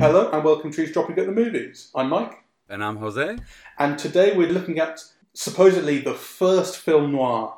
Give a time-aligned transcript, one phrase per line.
[0.00, 1.92] Hello and welcome to Dropping at the Movies.
[1.94, 2.32] I'm Mike,
[2.68, 3.36] And I'm Jose.
[3.78, 4.98] and today we're looking at
[5.32, 7.56] supposedly the first film noir.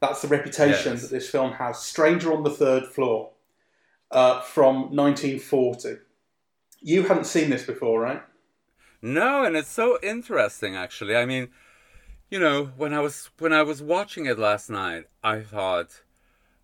[0.00, 1.02] That's the reputation Yes.
[1.02, 1.82] that this film has.
[1.82, 3.32] Stranger on the Third Floor
[4.10, 5.96] uh, from 1940.
[6.80, 8.22] You hadn't seen this before, right?
[9.02, 11.14] No, and it's so interesting actually.
[11.14, 11.50] I mean,
[12.30, 16.02] you know, when I was when I was watching it last night, I thought,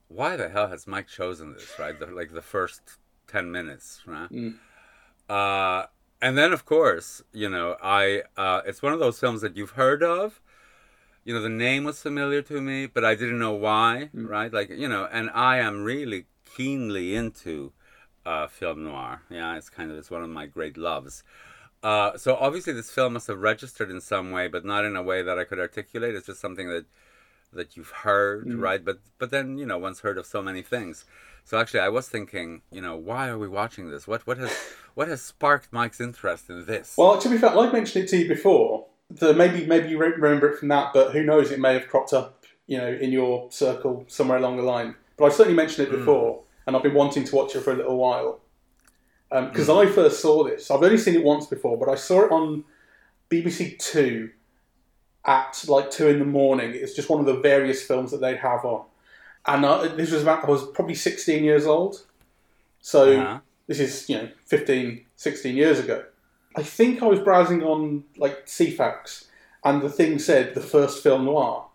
[0.09, 1.99] why the hell has Mike chosen this, right?
[1.99, 2.81] The, like the first
[3.27, 4.31] 10 minutes, right?
[4.31, 4.55] Mm.
[5.29, 5.87] Uh
[6.23, 9.71] and then of course, you know, I uh it's one of those films that you've
[9.73, 10.41] heard of.
[11.25, 14.29] You know, the name was familiar to me, but I didn't know why, Mm.
[14.29, 14.53] right?
[14.53, 17.73] Like, you know, and I am really keenly into
[18.25, 19.23] uh, film noir.
[19.29, 21.25] Yeah, it's kind of it's one of my great loves.
[21.83, 25.03] Uh, so obviously this film must have registered in some way, but not in a
[25.03, 26.15] way that I could articulate.
[26.15, 26.87] It's just something that
[27.53, 28.61] that you've heard, Mm.
[28.61, 28.85] right?
[28.85, 31.05] But but then you know one's heard of so many things.
[31.45, 34.07] So actually, I was thinking, you know, why are we watching this?
[34.09, 34.51] What what has
[34.95, 36.95] what has sparked Mike's interest in this?
[36.99, 38.87] Well, to be fair, I mentioned it to you before.
[39.11, 41.53] The, maybe maybe you remember it from that, but who knows?
[41.53, 44.97] It may have cropped up, you know, in your circle somewhere along the line.
[45.17, 47.77] But I certainly mentioned it before, and I've been wanting to watch it for a
[47.77, 48.41] little while.
[49.33, 49.87] Um, because mm.
[49.87, 52.65] I first saw this, I've only seen it once before, but I saw it on
[53.31, 54.31] BBC Two
[55.25, 56.71] at like two in the morning.
[56.75, 58.85] It's just one of the various films that they'd have on,
[59.47, 62.05] and I, this was about I was probably sixteen years old,
[62.81, 63.41] so Uh-huh.
[63.67, 66.05] this is you know 15, 16 years ago.
[66.55, 69.27] I think I was browsing on like Ceefax,
[69.65, 71.67] and the thing said the first film noir,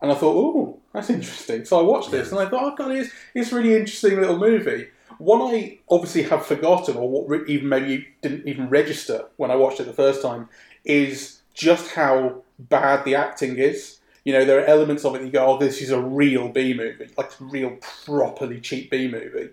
[0.00, 1.64] and I thought, oh, that's interesting.
[1.64, 4.38] So I watched this, and I thought, oh god, it's it's a really interesting little
[4.38, 4.88] movie.
[5.18, 9.56] One I obviously have forgotten, or what re- even maybe didn't even register when I
[9.56, 10.48] watched it the first time,
[10.84, 13.98] is just how bad the acting is.
[14.24, 16.48] You know, there are elements of it that you go, oh, this is a real
[16.48, 19.50] B movie, like a real properly cheap B movie.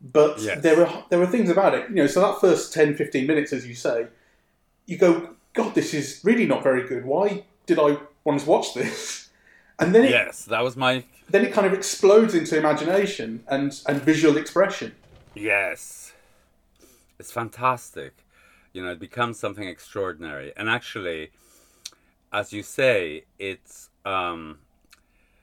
[0.00, 0.62] But Yes.
[0.62, 2.06] there are there are things about it, you know.
[2.06, 4.06] So that first 10, 15 minutes, as you say,
[4.86, 7.04] you go, God, this is really not very good.
[7.04, 9.30] Why did I want to watch this?
[9.78, 13.80] And then it yes, that was my then it kind of explodes into imagination and
[13.86, 14.94] and visual expression.
[15.34, 16.12] Yes.
[17.18, 18.24] It's fantastic.
[18.72, 20.52] You know, it becomes something extraordinary.
[20.56, 21.30] And actually,
[22.32, 24.58] as you say, it's um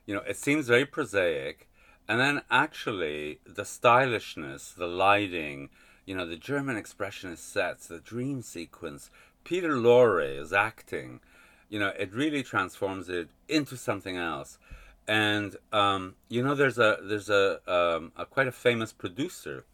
[0.06, 1.68] you know, it seems very prosaic.
[2.08, 5.70] And then actually the stylishness, the lighting,
[6.04, 9.10] you know, the German expressionist sets, the dream sequence,
[9.44, 11.20] Peter Lorre is acting,
[11.68, 14.58] you know, it really transforms it into something else.
[15.08, 19.64] And um, you know, there's a there's a, um, a quite a famous producer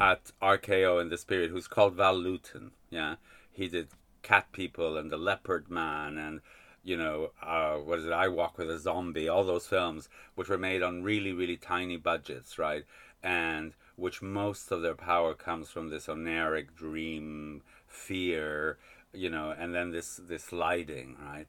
[0.00, 2.72] at RKO in this period who's called Val Lewton.
[2.90, 3.16] Yeah,
[3.52, 3.88] he did
[4.22, 6.40] Cat People and The Leopard Man and
[6.82, 8.12] you know uh, what is it?
[8.12, 9.28] I Walk with a Zombie.
[9.28, 12.84] All those films which were made on really really tiny budgets, right?
[13.22, 18.78] And which most of their power comes from this oneiric dream, fear,
[19.12, 21.46] you know, and then this this lighting, right?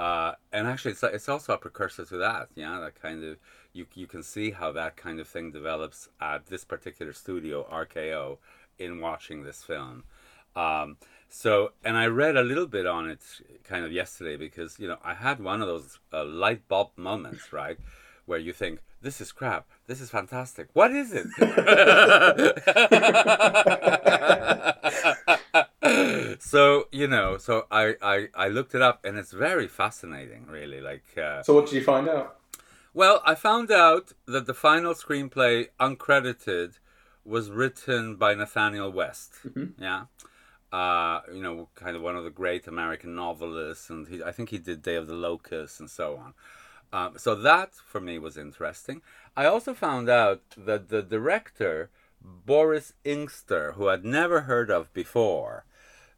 [0.00, 2.48] Uh, and actually, it's, it's also a precursor to that.
[2.54, 3.36] Yeah, that kind of
[3.74, 8.38] you you can see how that kind of thing develops at this particular studio, RKO,
[8.78, 10.04] in watching this film.
[10.56, 10.96] Um,
[11.28, 13.20] so, and I read a little bit on it
[13.62, 17.52] kind of yesterday because you know I had one of those uh, light bulb moments,
[17.52, 17.76] right,
[18.24, 20.68] where you think this is crap, this is fantastic.
[20.72, 21.26] What is it?
[26.40, 30.80] so you know, so I, I I looked it up and it's very fascinating, really.
[30.80, 32.36] Like, uh, So what did you find out?
[32.94, 36.78] well, I found out that the final screenplay, uncredited,
[37.24, 39.32] was written by Nathanael West.
[39.78, 40.04] Yeah.
[40.72, 44.50] Uh, you know, kind of one of the great American novelists, and he, I think
[44.50, 46.34] he did Day of the Locust and so on.
[46.92, 49.02] Um, so that for me was interesting.
[49.36, 51.90] I also found out that the director,
[52.22, 55.64] Boris Ingster, who I'd never heard of before,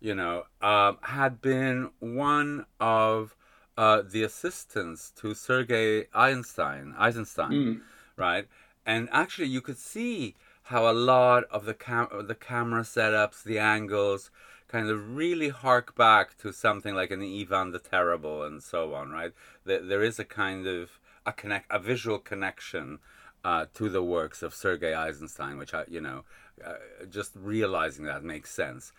[0.02, 3.36] you know, um, had been one of
[3.78, 7.80] uh, the assistants to Sergei Einstein, Eisenstein,
[8.16, 8.46] right?
[8.84, 10.34] And actually, you could see
[10.64, 14.30] how a lot of the cam- the camera setups, the angles,
[14.66, 19.10] kind of really hark back to something like an Ivan the Terrible and so on,
[19.10, 19.32] right?
[19.64, 22.98] There, there is a kind of a connect, a visual connection
[23.44, 26.24] uh, to the works of Sergei Eisenstein, which I, you know,
[26.64, 26.74] uh,
[27.08, 28.92] just realizing that makes sense.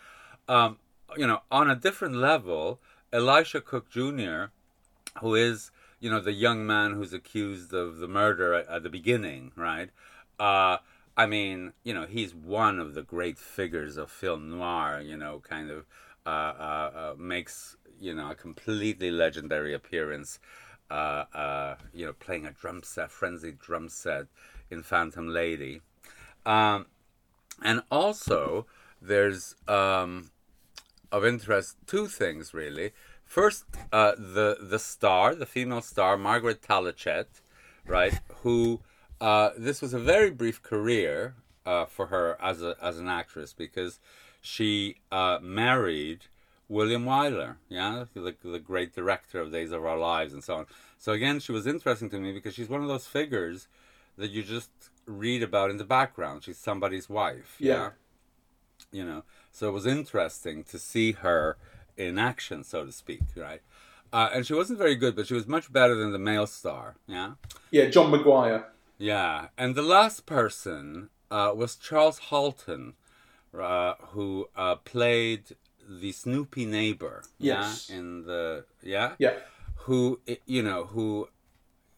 [0.48, 0.78] Um,
[1.18, 2.80] you know, on a different level,
[3.12, 4.46] Elisha Cook Jr.,
[5.20, 8.90] who is, you know, the young man who's accused of the murder at, at the
[8.90, 9.90] beginning, right?
[10.40, 10.78] Uh,
[11.16, 15.42] I mean, you know, he's one of the great figures of film noir, you know,
[15.48, 15.86] kind of
[16.26, 20.40] uh, uh, uh, makes, you know, a completely legendary appearance
[20.94, 24.28] uh, uh, you know, playing a drum set, frenzied drum set
[24.70, 25.82] in Phantom Lady.
[26.46, 26.86] Um,
[27.64, 28.68] and also,
[29.02, 30.30] there's um,
[31.14, 32.92] of interest two things really.
[33.24, 37.28] First, uh, the the star, the female star, Margaret Tallichet,
[37.88, 38.20] right?
[38.42, 38.82] Who
[39.22, 43.54] uh, this was a very brief career uh, for her as a as an actress
[43.54, 44.00] because
[44.42, 46.26] she uh, married
[46.68, 50.66] William Wyler, yeah, the, the great director of Days of Our Lives and so on.
[50.98, 53.68] So again, she was interesting to me because she's one of those figures
[54.18, 54.72] that you just
[55.06, 56.44] read about in the background.
[56.44, 57.74] She's somebody's wife, yeah.
[57.74, 57.90] Yeah.
[58.92, 59.24] You know,
[59.54, 61.56] so it was interesting to see her
[61.96, 63.62] in action, so to speak, right?
[64.12, 66.96] Uh, and she wasn't very good, but she was much better than the male star,
[67.08, 67.34] yeah.
[67.72, 68.66] Yeah, John McGuire.
[68.98, 72.94] Yeah, and the last person uh, was Charles Halton,
[73.58, 75.56] uh, who uh, played
[75.88, 77.24] the Snoopy neighbor.
[77.38, 77.90] Yes.
[77.90, 79.14] Yeah, in the yeah.
[79.20, 79.34] Yeah.
[79.86, 81.28] Who you know who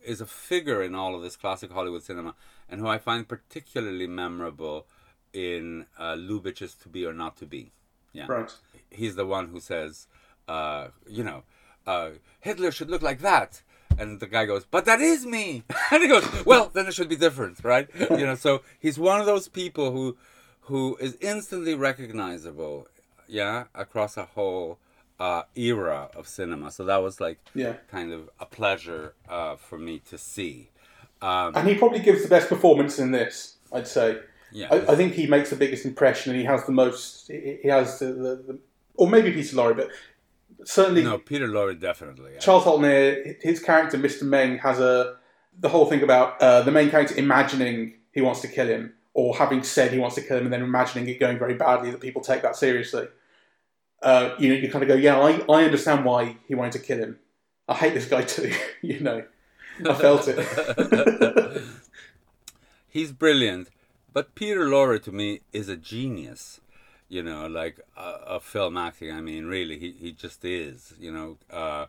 [0.04, 2.36] is a figure in all of this classic Hollywood cinema,
[2.70, 4.88] and who I find particularly memorable
[5.36, 7.72] in uh, Lubitsch's "To Be or Not to Be."
[8.14, 8.26] Yeah.
[8.28, 8.52] Right.
[8.90, 10.08] He's the one who says,
[10.48, 11.44] uh, you know,
[11.86, 13.62] uh, Hitler should look like that.
[13.98, 15.64] And the guy goes, but that is me.
[15.92, 17.88] and he goes, well, then it should be different, right?
[18.12, 20.18] you know, so he's one of those people who,
[20.62, 22.88] who is instantly recognizable,
[23.28, 24.80] yeah, across a whole
[25.20, 26.72] uh, era of cinema.
[26.72, 27.74] So that was like Yeah.
[27.92, 30.70] kind of a pleasure uh, for me to see.
[31.22, 34.20] Um, And he probably gives the best performance in this, I'd say.
[34.56, 37.28] Yeah, I, I think he makes the biggest impression and he has the most.
[37.28, 38.06] He has the.
[38.06, 38.60] the, the
[38.96, 39.90] or maybe Peter Lorre, but
[40.64, 42.32] certainly no, Peter Lorre definitely.
[42.40, 44.24] Charles Halton here, his character, Mr.
[44.24, 45.18] Meng, has a.
[45.60, 49.36] The whole thing about uh, the main character imagining he wants to kill him, or
[49.36, 52.00] having said he wants to kill him, and then imagining it going very badly, that
[52.00, 53.08] people take that seriously.
[54.02, 56.80] Uh, you know, you kind of go, yeah, I, I understand why he wanted to
[56.80, 57.20] kill him.
[57.68, 59.26] I hate this guy too, you know.
[59.86, 61.64] I felt it.
[62.88, 63.70] he's brilliant
[64.16, 66.62] but peter lorre to me is a genius.
[67.08, 71.12] You know like uh, of film acting i mean really he, he just is you
[71.12, 71.86] know uh,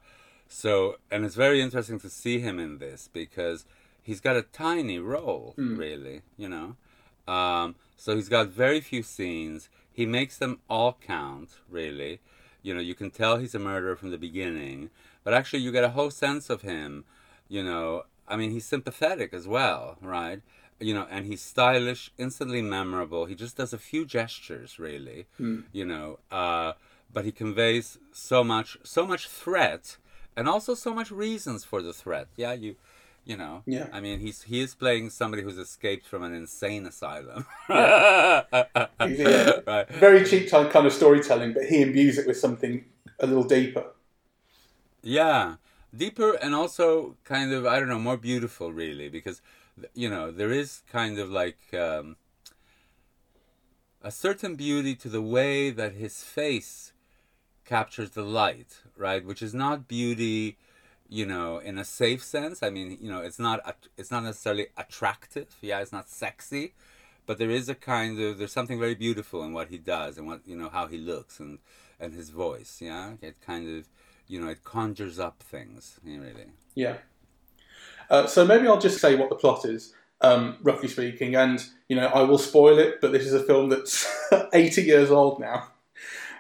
[0.47, 3.65] so and it's very interesting to see him in this because
[4.03, 6.77] he's got a tiny role really you know.
[7.27, 9.69] Um, so he's got very few scenes.
[9.91, 12.21] He makes them all count really.
[12.63, 14.91] You know you can tell he's a murderer from the beginning
[15.25, 17.05] but actually you get a whole sense of him
[17.49, 18.03] you know.
[18.29, 20.41] I mean he's sympathetic as well right
[20.81, 25.27] you know and he's stylish instantly memorable he just does a few gestures really
[25.73, 26.73] you know uh,
[27.13, 29.97] but he conveys so much so much threat
[30.37, 32.77] and also so much reasons for the threat yeah you
[33.25, 33.87] you know Yeah.
[33.93, 38.43] i mean he's he is playing somebody who's escaped from an insane asylum Yeah.
[39.67, 42.85] right Very cheap type kind of storytelling, but he imbues it with something
[43.21, 43.85] a little deeper.
[45.03, 45.57] Yeah,
[45.97, 49.41] deeper and also kind of I don't know more beautiful really because
[49.95, 52.17] you know there is kind of like um,
[54.03, 56.93] a certain beauty to the way that his face
[57.65, 59.25] captures the light, right?
[59.25, 60.57] Which is not beauty,
[61.09, 62.63] you know, in a safe sense.
[62.63, 65.57] I mean, you know, it's not it's not necessarily attractive.
[65.61, 66.75] Yeah, it's not sexy,
[67.27, 70.27] but there is a kind of there's something very beautiful in what he does and
[70.27, 71.59] what you know how he looks and
[72.01, 72.79] and his voice.
[72.81, 73.89] Yeah, it kind of
[74.29, 75.99] you know it conjures up things.
[76.05, 76.53] Really.
[76.75, 76.99] Yeah.
[78.11, 81.97] Uh, so maybe I'll just say what the plot is, um, roughly speaking, and you
[81.97, 84.07] know I will spoil it, but this is a film that's
[84.53, 85.69] 80 years old now.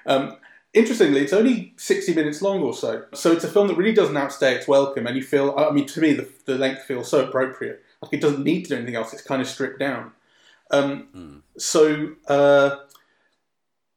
[0.06, 0.37] Um,
[0.73, 4.16] interestingly, it's only 60 minutes long or so, so it's a film that really doesn't
[4.16, 7.25] outstay its welcome, and you feel, I mean, to me, the, the length feels so
[7.26, 7.82] appropriate.
[8.02, 10.12] Like it doesn't need to do anything else; it's kind of stripped down.
[10.70, 11.08] Um,
[11.58, 12.76] So uh,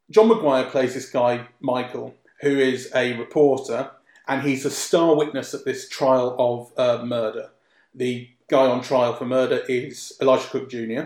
[0.10, 3.92] John McGuire plays this guy Michael, who is a reporter,
[4.28, 7.50] and he's a star witness at this trial of uh, murder.
[7.94, 11.04] The guy on trial for murder is Elisha Cook Jr.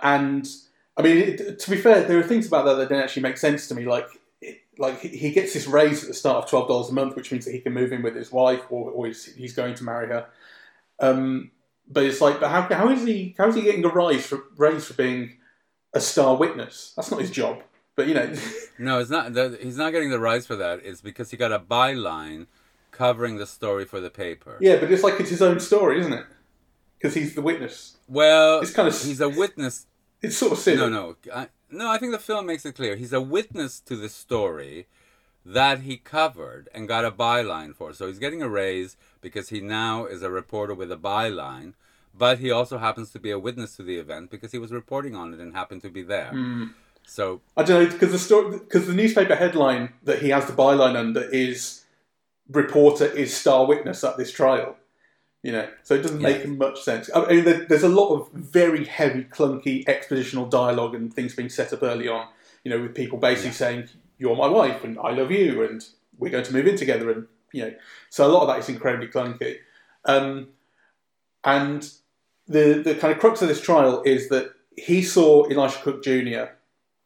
[0.00, 0.48] And
[0.96, 3.68] I mean, to be fair, there are things about that that don't actually make sense
[3.68, 3.84] to me.
[3.84, 4.08] Like,
[4.78, 7.44] like he- gets this raise at the start of twelve dollars a month, which means
[7.44, 10.08] that he can move in with his wife, or, or he's, he's going to marry
[10.08, 10.26] her.
[11.00, 11.50] Um,
[11.88, 13.34] but it's like, but how, how is he?
[13.38, 15.36] How is he getting a rise for raise for being
[15.94, 16.92] a star witness?
[16.96, 17.62] That's not his job.
[17.94, 18.34] But you know,
[18.78, 19.36] No, it's not.
[19.60, 20.80] He's not getting the rights for that.
[20.82, 22.46] It's because he got a byline
[23.02, 24.54] covering the story for the paper.
[24.60, 26.26] yeah, but it's like it's his own story, isn't it?
[26.98, 27.96] Because he's the witness.
[28.08, 29.86] Well, It's kind of- he's a witness
[30.24, 30.76] It's sort of silly.
[30.82, 31.90] No, no, I, no.
[31.94, 34.86] I think the film makes it clear he's a witness to the story
[35.44, 37.92] that he covered and got a byline for.
[37.92, 41.72] So he's getting a raise because he now is a reporter with a byline,
[42.16, 45.16] but he also happens to be a witness to the event because he was reporting
[45.16, 46.30] on it and happened to be there.
[46.30, 46.66] Hmm.
[47.04, 50.52] So I don't know because the story because the newspaper headline that he has the
[50.52, 51.81] byline under is
[52.52, 54.76] reporter is star witness at this trial.
[55.42, 56.28] You know, so it doesn't Yeah.
[56.28, 57.10] make much sense.
[57.12, 61.48] I mean, there, there's a lot of very heavy, clunky expositional dialogue and things being
[61.48, 62.28] set up early on.
[62.62, 63.54] You know, with people basically Yeah.
[63.56, 65.84] saying, "You're my wife, and I love you, and
[66.16, 67.74] we're going to move in together," and you know,
[68.08, 69.58] so a lot of that is incredibly clunky.
[70.04, 70.48] Um,
[71.44, 71.90] and
[72.46, 76.44] the the kind of crux of this trial is that he saw Elisha Cook Jr.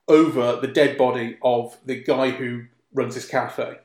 [0.08, 3.78] over the dead body of the guy who runs this cafe,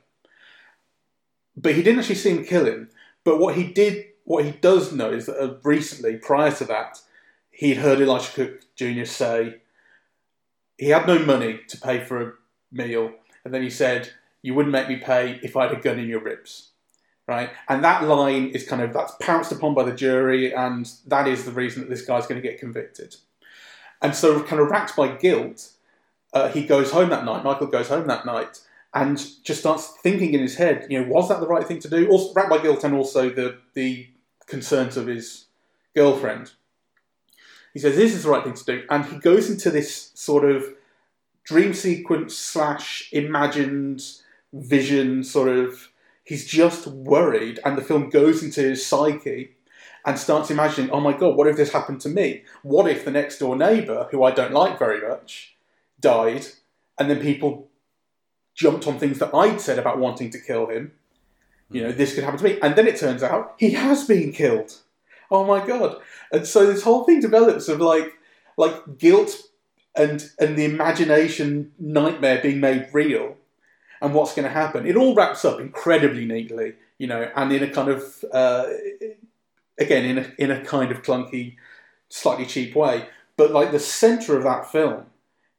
[1.56, 2.90] but he didn't actually see him kill him.
[3.24, 7.00] But what he did, what he does know is that uh, recently, prior to that,
[7.50, 9.04] he'd heard Elisha Cook Jr.
[9.04, 9.56] say
[10.78, 12.32] he had no money to pay for a
[12.72, 13.12] meal,
[13.44, 16.08] and then he said, "You wouldn't make me pay if I had a gun in
[16.08, 16.70] your ribs."
[17.28, 21.28] Right, and that line is kind of that's pounced upon by the jury, and that
[21.28, 23.14] is the reason that this guy's going to get convicted.
[24.00, 25.70] And so, kind of racked by guilt,
[26.32, 27.44] uh, he goes home that night.
[27.44, 28.60] Michael goes home that night
[28.94, 31.88] and just starts thinking in his head, you know, was that the right thing to
[31.88, 32.08] do?
[32.08, 34.08] Also, racked by guilt and also the the
[34.46, 35.46] concerns of his
[35.94, 36.52] girlfriend.
[37.72, 40.44] He says this is the right thing to do, and he goes into this sort
[40.44, 40.64] of
[41.44, 44.04] dream sequence slash imagined
[44.52, 45.88] vision sort of.
[46.24, 49.56] He's just worried, and the film goes into his psyche
[50.04, 52.42] and starts imagining, oh my god, what if this happened to me?
[52.62, 55.56] What if the next door neighbour, who I don't like very much,
[56.00, 56.46] died,
[56.98, 57.68] and then people
[58.54, 60.92] jumped on things that I'd said about wanting to kill him?
[61.70, 62.58] You know, this could happen to me.
[62.60, 64.78] And then it turns out he has been killed.
[65.30, 65.96] Oh my god.
[66.30, 68.12] And so this whole thing develops of like
[68.56, 69.34] like guilt
[69.96, 73.36] and and the imagination nightmare being made real
[74.02, 74.86] and what's going to happen.
[74.86, 78.66] It all wraps up incredibly neatly, you know, and in a kind of uh,
[79.78, 81.56] again in a in a kind of clunky,
[82.08, 83.08] slightly cheap way.
[83.36, 85.06] But like the center of that film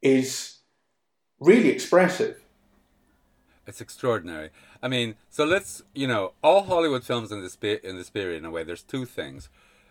[0.02, 0.58] is
[1.40, 2.43] really expressive.
[3.66, 4.50] It's extraordinary.
[4.82, 8.40] I mean, so let's you know, all Hollywood films in this pe- in this period,
[8.40, 9.50] in a way, there's two things.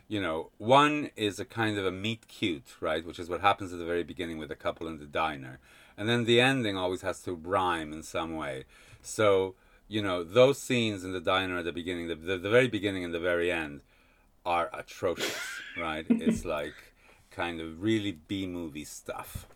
[0.08, 3.72] You know, one is a kind of a meet cute, right, which is what happens
[3.72, 5.58] at the very beginning with a couple in the diner,
[5.96, 8.64] and then the ending always has to rhyme in some way.
[9.00, 9.54] So
[9.88, 13.04] you know, those scenes in the diner at the beginning, the the, the very beginning
[13.04, 13.80] and the very end,
[14.44, 15.38] are atrocious,
[15.78, 16.06] right?
[16.10, 16.74] It's like
[17.30, 19.46] kind of really B movie stuff.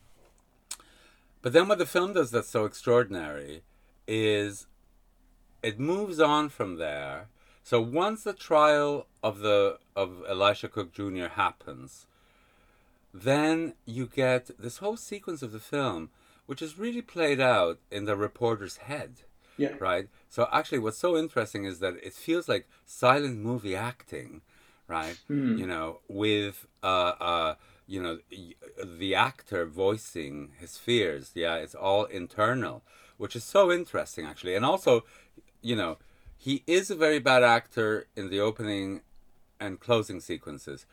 [1.42, 3.62] But then what the film does that's so extraordinary
[4.06, 4.66] is
[5.62, 7.28] it moves on from there.
[7.62, 11.28] So once the trial of the of Elisha Cook Jr.
[11.34, 12.06] happens,
[13.12, 16.10] then you get this whole sequence of the film,
[16.46, 19.22] which is really played out in the reporter's head.
[19.56, 19.74] Yeah.
[19.80, 20.08] Right.
[20.28, 24.42] So actually, what's so interesting is that it feels like silent movie acting,
[24.86, 25.18] right?
[25.58, 27.54] You know, with uh, uh,
[27.86, 28.18] you know,
[28.84, 31.32] the actor voicing his fears.
[31.34, 32.82] Yeah, it's all internal,
[33.16, 35.04] which is so interesting actually, and also,
[35.62, 35.98] you know,
[36.36, 39.02] he is a very bad actor in the opening
[39.58, 40.86] and closing sequences,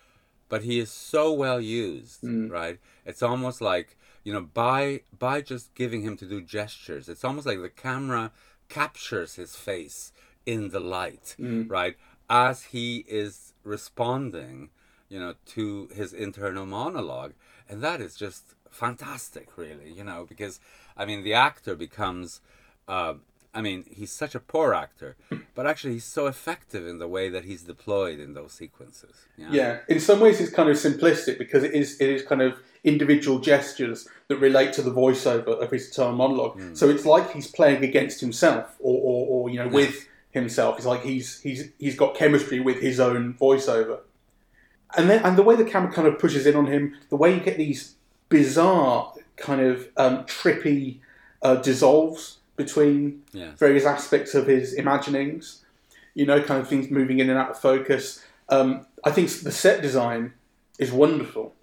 [0.50, 2.48] but he is so well used, hmm.
[2.48, 2.80] right?
[3.06, 7.46] It's almost like you know by by just giving him to do gestures, it's almost
[7.46, 8.32] like the camera
[8.70, 10.14] captures his face
[10.46, 11.68] in the light, hmm.
[11.68, 11.96] right?
[12.30, 14.70] As he is responding,
[15.10, 17.34] you know, to his internal monologue,
[17.70, 20.60] and that is just fantastic, really, you know, because
[20.98, 22.42] I mean the actor becomes.
[22.88, 23.16] Uh,
[23.56, 25.16] I mean, he's such a poor actor,
[25.54, 29.28] but actually, he's so effective in the way that he's deployed in those sequences.
[29.38, 29.48] Yeah.
[29.52, 32.58] Yeah, in some ways it's kind of simplistic because it is it is kind of
[32.84, 36.76] individual gestures that relate to the voiceover of his internal monologue.
[36.76, 40.78] So it's like he's playing against himself, or, or, or you know, with himself.
[40.78, 44.00] It's like he's he's he's got chemistry with his own voiceover,
[44.98, 47.36] and then and the way the camera kind of pushes in on him, the way
[47.36, 47.96] you get these
[48.30, 51.00] bizarre kind of um, trippy
[51.42, 53.58] uh, dissolves between Yes.
[53.60, 55.64] various aspects of his imaginings.
[56.16, 58.24] You know, kind of things moving in and out of focus.
[58.50, 60.34] Um, I think the set design
[60.80, 61.54] is wonderful.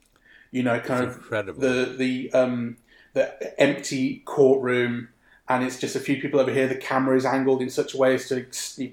[0.50, 1.60] You know, kind It's of incredible.
[1.60, 2.76] the the um,
[3.12, 3.25] the
[3.60, 5.08] empty courtroom,
[5.50, 6.69] and it's just a few people over here.
[6.69, 8.45] The camera is angled in such a way as to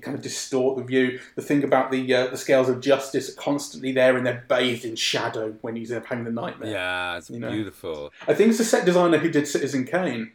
[0.02, 1.20] kind of distort the view.
[1.36, 4.84] The thing about the uh, the scales of justice are constantly there, and they're bathed
[4.84, 6.72] in shadow when he's having the nightmare.
[6.72, 7.52] Yeah, it's know.
[7.52, 8.12] beautiful.
[8.28, 10.32] I think it's the set designer who did Citizen Kane.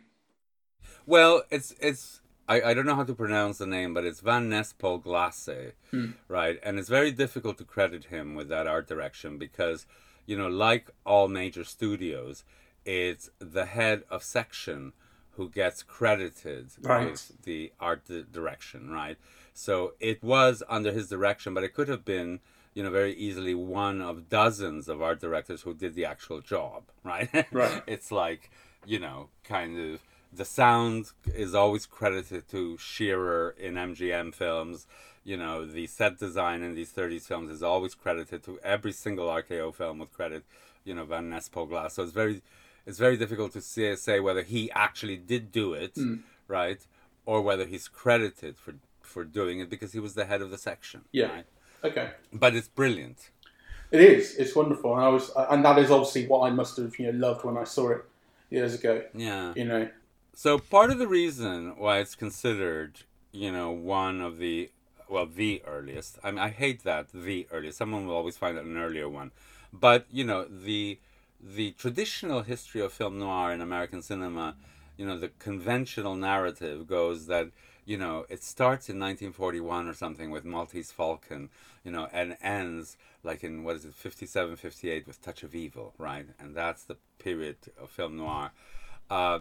[1.07, 4.49] Well, it's it's I, I don't know how to pronounce the name, but it's Van
[4.49, 5.73] Nest Polglase,
[6.29, 6.61] right?
[6.62, 9.87] And it's very difficult to credit him with that art direction because,
[10.26, 12.45] you know, like all major studios,
[12.85, 14.93] it's the head of section
[15.36, 17.10] who gets credited Right.
[17.10, 19.16] with the art di- direction, right?
[19.54, 22.40] So it was under his direction, but it could have been,
[22.74, 26.84] you know, very easily one of dozens of art directors who did the actual job,
[27.04, 27.28] right?
[27.52, 27.82] Right.
[27.86, 28.50] it's like,
[28.86, 34.86] you know, kind of the sound is always credited to Shearer in MGM films.
[35.24, 39.28] You know, the set design in these 30s films is always credited to every single
[39.28, 40.44] RKO film with credit,
[40.84, 41.94] you know, Van Ness Glass.
[41.94, 42.42] So it's very,
[42.86, 46.22] it's very difficult to say, say whether he actually did do it, Mm.
[46.48, 46.80] right,
[47.26, 50.56] or whether he's credited for for doing it because he was the head of the
[50.56, 51.02] section.
[51.12, 51.26] Yeah.
[51.34, 51.46] Right?
[51.84, 52.10] Okay.
[52.32, 53.30] But it's brilliant.
[53.90, 54.36] It is.
[54.36, 57.18] It's wonderful, and I was, and that is obviously what I must have you know
[57.28, 58.04] loved when I saw it
[58.48, 59.02] years ago.
[59.14, 59.52] Yeah.
[59.54, 59.88] You know.
[60.34, 63.00] So part of the reason why it's considered,
[63.32, 64.70] you know, one of the
[65.10, 66.18] well, the earliest.
[66.24, 67.76] I mean, I hate that the earliest.
[67.76, 69.30] Someone will always find an earlier one,
[69.72, 70.98] but you know, the
[71.42, 74.56] the traditional history of film noir in American cinema,
[74.96, 77.49] you know, the conventional narrative goes that
[77.84, 81.50] you know it starts in 1941 or something with Maltese Falcon,
[81.84, 85.94] you know, and ends like in what is it 57, 58 with Touch of Evil,
[85.99, 86.26] right?
[86.38, 88.52] And that's the period of film noir.
[89.11, 89.40] Uh,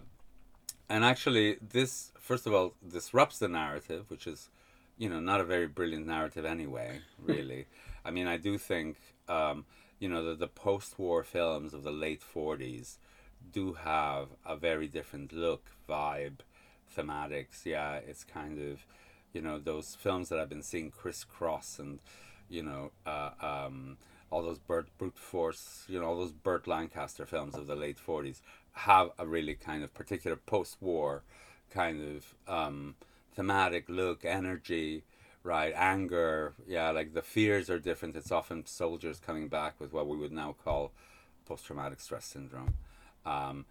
[0.91, 4.49] and actually this first of all disrupts the narrative which is
[4.97, 7.65] you know not a very brilliant narrative anyway really
[8.03, 8.97] i mean i do think
[9.29, 9.65] um,
[10.01, 12.97] you know that the post-war films of the late 40s
[13.53, 16.39] do have a very different look vibe
[16.97, 17.65] thematics.
[17.65, 18.85] Yeah it's kind of
[19.33, 21.99] you know those films that i've been seeing Criss Cross and
[22.49, 23.97] you know uh, um,
[24.29, 27.97] all those Burt, brute force you know all those burt lancaster films of the late
[28.05, 28.41] 40s
[28.73, 31.23] have a really kind of particular post-war
[31.73, 32.95] kind of um,
[33.35, 35.03] thematic look, energy,
[35.43, 35.73] right?
[35.75, 38.15] Anger, yeah, like the fears are different.
[38.15, 40.91] It's often soldiers coming back with what we would now call
[41.45, 42.75] post-traumatic stress syndrome.
[43.25, 43.65] Um,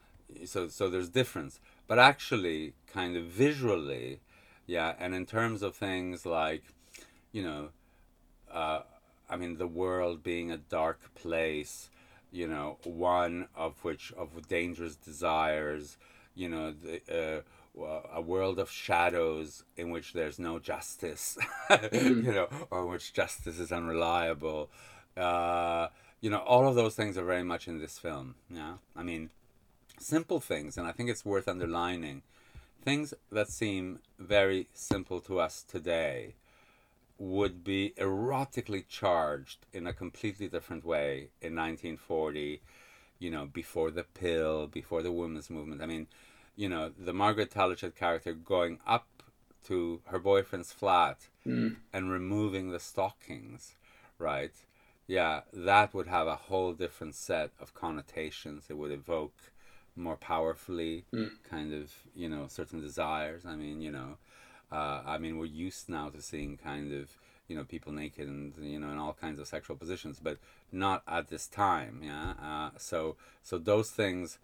[0.44, 4.20] so, so there's difference, but actually, kind of visually,
[4.66, 6.62] yeah, and in terms of things like,
[7.32, 7.68] you know,
[8.52, 8.80] uh,
[9.28, 11.90] I mean, the world being a dark place
[12.32, 15.96] you know, one of which of dangerous desires,
[16.34, 17.40] you know, the, uh,
[18.12, 21.38] a world of shadows in which there's no justice,
[21.92, 24.70] you know, or which justice is unreliable.
[25.16, 25.88] Uh,
[26.20, 28.34] you know, all of those things are very much in this film.
[28.50, 29.30] Yeah, I mean,
[29.98, 32.22] simple things, and I think it's worth underlining.
[32.82, 36.34] Things that seem very simple to us today
[37.18, 42.62] would be erotically charged in a completely different way in 1940
[43.18, 46.06] you know before the pill before the women's movement i mean
[46.62, 49.06] you know the margaret tallichet character going up
[49.68, 49.76] to
[50.12, 51.76] her boyfriend's flat Mm.
[51.94, 53.62] and removing the stockings
[54.18, 54.52] right
[55.06, 59.38] yeah that would have a whole different set of connotations it would evoke
[59.96, 61.30] more powerfully Mm.
[61.54, 64.10] kind of you know certain desires i mean you know
[64.72, 67.08] uh, I mean, we're used now to seeing kind of
[67.48, 70.38] you know people naked and you know in all kinds of sexual positions, but
[70.70, 71.94] not at this time.
[72.04, 72.34] Yeah.
[72.40, 74.38] Uh, so so those things.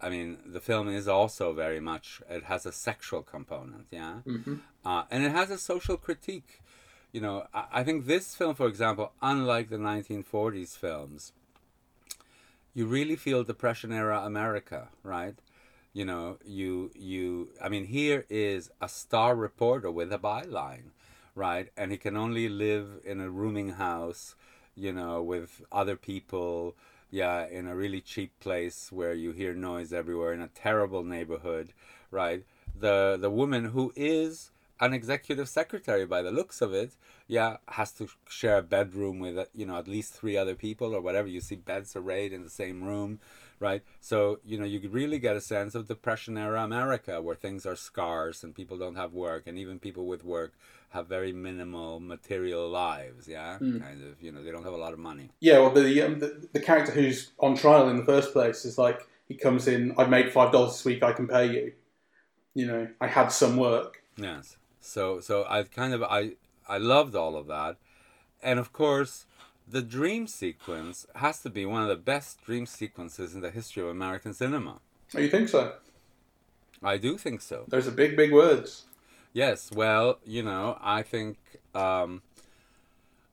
[0.00, 2.20] I mean, the film is also very much.
[2.30, 3.86] It has a sexual component.
[3.90, 4.20] Yeah.
[4.24, 6.60] hmm Uh, and it has a social critique.
[7.12, 11.32] You know, I, I think this film, for example, unlike the 1940s films,
[12.74, 15.34] you really feel Depression era America, right?
[15.92, 17.48] You know, you you.
[17.62, 20.90] I mean, here is a star reporter with a byline,
[21.34, 21.68] right?
[21.76, 24.36] And he can only live in a rooming house,
[24.76, 26.76] you know, with other people.
[27.10, 31.72] Yeah, in a really cheap place where you hear noise everywhere in a terrible neighborhood,
[32.10, 32.44] right?
[32.78, 36.92] The the woman who is an executive secretary by the looks of it,
[37.26, 41.00] yeah, has to share a bedroom with you know at least three other people or
[41.00, 41.28] whatever.
[41.28, 43.20] You see beds arrayed in the same room,
[43.60, 43.82] right?
[44.00, 47.76] So you know you really get a sense of Depression era America where things are
[47.76, 50.52] scarce and people don't have work, and even people with work
[50.90, 53.28] have very minimal material lives.
[53.28, 55.30] Yeah, kind of you know they don't have a lot of money.
[55.40, 58.78] Yeah, well, the, um, the the character who's on trial in the first place is
[58.78, 59.94] like he comes in.
[59.98, 61.02] I've made five dollars this week.
[61.02, 61.72] I can pay you.
[62.54, 64.02] You know, I had some work.
[64.16, 64.56] Yes.
[64.80, 66.32] So so I kind of I
[66.66, 67.76] I loved all of that,
[68.42, 69.26] and of course,
[69.70, 73.82] the dream sequence has to be one of the best dream sequences in the history
[73.82, 74.80] of American cinema.
[75.14, 75.74] Oh, you think so?
[76.82, 77.64] I do think so.
[77.68, 78.84] Those are big, big words.
[79.32, 79.70] Yes.
[79.72, 81.38] Well, you know, I think.
[81.74, 82.22] Um,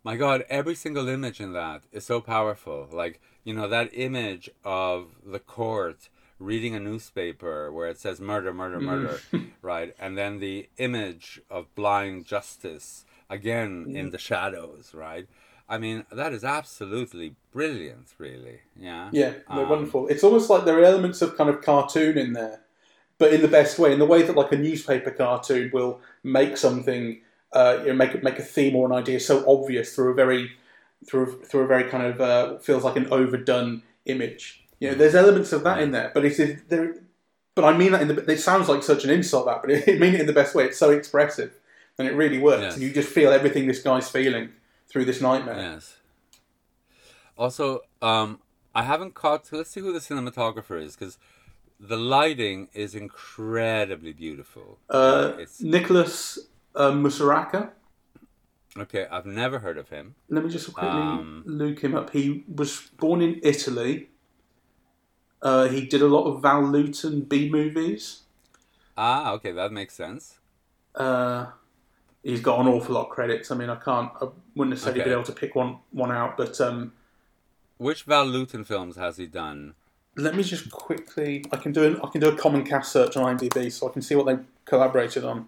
[0.04, 2.88] my God, every single image in that is so powerful.
[2.92, 8.54] Like, you know, that image of the court reading a newspaper where it says murder,
[8.54, 9.20] murder, murder,
[9.64, 9.96] right?
[10.00, 15.28] And then the image of blind justice again in the shadows, right?
[15.68, 18.60] I mean, that is absolutely brilliant, really.
[18.76, 19.10] Yeah.
[19.12, 20.08] Yeah, they're Um, wonderful.
[20.08, 22.62] It's almost like there are elements of kind of cartoon in there,
[23.18, 23.92] but in the best way.
[23.92, 27.22] In the way that like a newspaper cartoon will make something,
[27.54, 30.52] uh, you know, make make a theme or an idea so obvious through a very
[31.08, 34.64] through through a very kind of uh, feels like an overdone image.
[34.80, 36.96] You know, there's elements of that in there, but it's there.
[37.56, 38.32] but I mean that in the.
[38.32, 40.66] It sounds like such an insult that, but I mean it in the best way.
[40.66, 41.54] It's so expressive,
[41.98, 42.62] and it really works.
[42.62, 42.74] Yes.
[42.76, 44.50] And you just feel everything this guy's feeling
[44.96, 45.58] through this nightmare.
[45.58, 45.98] Yes.
[47.38, 48.40] Also, um,
[48.74, 49.52] I haven't caught.
[49.52, 51.18] Let's see who the cinematographer is, because
[51.78, 54.80] the lighting is incredibly beautiful.
[54.90, 56.40] Uh, it's Nicholas
[56.78, 57.72] uh, Musuraca.
[58.78, 59.06] okay.
[59.12, 60.16] I've never heard of him.
[60.30, 62.12] Let me just quickly Um, look him up.
[62.12, 64.12] He was born in Italy.
[65.42, 68.22] Uh, he did a lot of Val Lewton B movies.
[68.96, 70.40] Ah, okay, that makes sense.
[70.96, 71.48] Uh,
[72.26, 73.52] he's got an awful lot of credits.
[73.52, 74.12] I mean, I can't.
[74.22, 75.10] I wouldn't necessarily Okay.
[75.10, 76.36] be able to pick one one out.
[76.36, 76.92] But um,
[77.78, 79.76] Which Val Lewton films has he done?
[80.18, 81.44] let me just quickly.
[81.52, 83.92] I can do an, I can do a common cast search on IMDb, so I
[83.94, 85.48] can see what they collaborated on.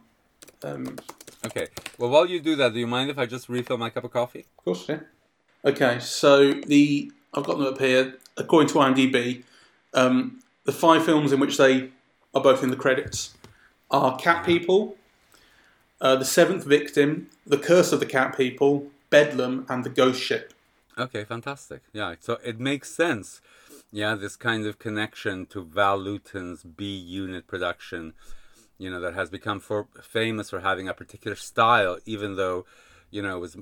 [0.63, 0.97] Um,
[1.45, 1.67] Okay.
[1.99, 4.11] Well, while you do that, do you mind if I just refill my cup of
[4.11, 4.45] coffee?
[4.57, 4.99] Of course, yeah.
[5.63, 8.15] Okay, so the I've got them up here.
[8.37, 9.43] According to IMDb,
[9.93, 11.91] um, the five films in which they
[12.33, 13.35] are both in the credits
[13.91, 14.97] are Cat People,
[16.01, 20.53] uh, The Seventh Victim, The Curse of the Cat People, Bedlam, and The Ghost Ship.
[20.97, 21.81] Okay, fantastic.
[21.93, 23.41] Yeah, so it makes sense.
[23.91, 28.13] Yeah, this kind of connection to Val Lewton's B unit production,
[28.77, 32.65] you know, that has become for famous for having a particular style, even though,
[33.11, 33.57] you know, it was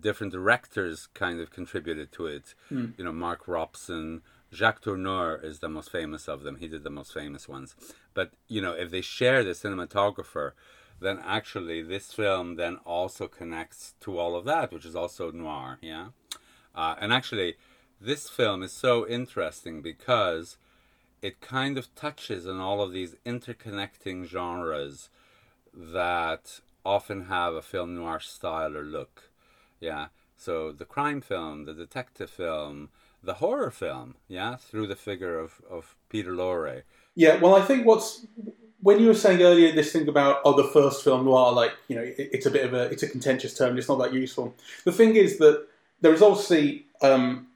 [0.00, 2.54] different directors kind of contributed to it.
[2.70, 4.22] You know, Mark Robson,
[4.52, 6.56] Jacques Tourneur is the most famous of them.
[6.56, 7.74] He did the most famous ones.
[8.14, 10.52] But you know, if they share the cinematographer,
[11.00, 15.78] then actually this film then also connects to all of that, which is also noir.
[15.80, 16.08] Yeah.
[16.74, 17.56] Uh, and actually,
[18.00, 20.56] this film is so interesting because
[21.22, 25.08] it kind of touches on all of these interconnecting genres
[25.74, 29.30] that often have a film noir style or look.
[29.80, 30.08] Yeah.
[30.36, 32.88] So the crime film, the detective film,
[33.22, 36.82] the horror film, yeah, through the figure of, of Peter Lorre.
[37.14, 38.26] Yeah, well, I think what's
[38.82, 41.96] when you were saying earlier this thing about oh the first film noir, like you
[41.96, 43.76] know, it, it's a bit of a it's a contentious term.
[43.78, 44.54] It's not that useful.
[44.84, 45.66] The thing is that
[46.00, 47.46] there is obviously um,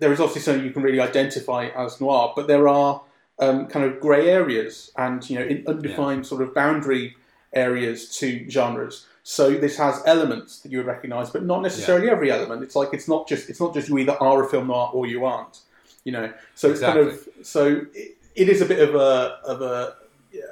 [0.00, 3.02] there is obviously something you can really identify as noir, but there are
[3.38, 7.16] um, kind of grey areas and you know in undefined sort of boundary
[7.52, 9.06] areas to genres.
[9.22, 12.62] So this has elements that you would recognise, but not necessarily every element.
[12.62, 15.06] It's like it's not just it's not just you either are a film noir or
[15.06, 15.60] you aren't.
[16.04, 19.62] You know, so it's kind of so it, it is a bit of a of
[19.62, 20.03] a yeah,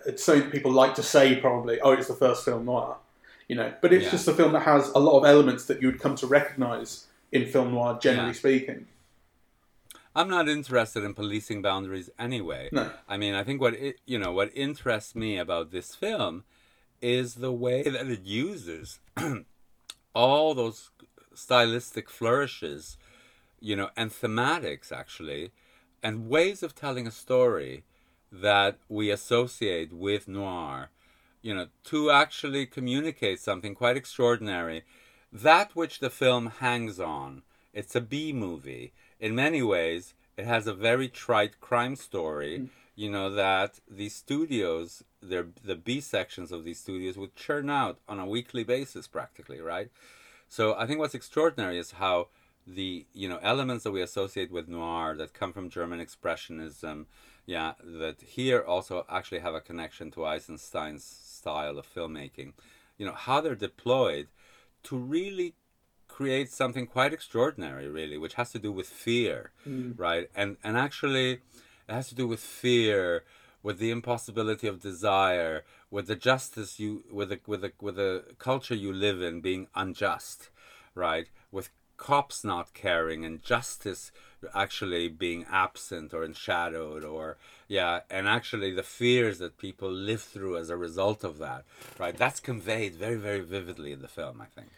[0.07, 1.81] it's something that people like to say probably.
[1.81, 2.97] Oh, it's the first film noir.
[3.49, 4.11] You know, but it's Yeah.
[4.13, 7.07] just a film that has a lot of elements that you would come to recognise
[7.33, 8.33] in film noir, generally Yeah.
[8.35, 8.87] speaking.
[10.15, 12.69] I'm not interested in policing boundaries anyway.
[12.73, 12.91] No.
[13.09, 16.45] I mean, I think what it, you know what interests me about this film
[17.01, 19.01] is the way that it uses
[20.15, 20.91] all those
[21.35, 22.97] stylistic flourishes,
[23.61, 25.51] you know, and thematics actually,
[26.03, 27.85] and ways of telling a story
[28.33, 30.91] that we associate with noir,
[31.43, 34.83] you know, to actually communicate something quite extraordinary,
[35.31, 37.43] that which the film hangs on.
[37.75, 38.93] It's a B movie.
[39.21, 42.59] In many ways, it has a very trite crime story.
[42.59, 42.69] Mm.
[42.95, 48.19] You know that these studios, the B sections of these studios would churn out on
[48.19, 49.91] a weekly basis, practically, right?
[50.49, 52.29] So I think what's extraordinary is how
[52.67, 57.07] the you know elements that we associate with noir that come from German expressionism,
[57.47, 62.53] yeah, that here also actually have a connection to Eisenstein's style of filmmaking.
[62.99, 64.29] You know how they're deployed
[64.85, 65.55] to really
[66.09, 69.99] create something quite extraordinary, really, which has to do with fear, mm.
[69.99, 70.29] right?
[70.35, 71.33] And and actually,
[71.89, 73.25] it has to do with fear,
[73.63, 78.25] with the impossibility of desire, with the justice you, with the with the with the
[78.39, 80.51] culture you live in being unjust,
[80.95, 81.27] right?
[81.51, 81.71] With
[82.03, 84.11] cops not caring and justice
[84.53, 87.37] actually being absent or enshadowed or
[87.69, 91.63] yeah and actually the fears that people live through as a result of that
[92.01, 94.69] right that's conveyed very very vividly in the film i think